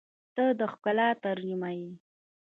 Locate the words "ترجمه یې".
1.23-1.91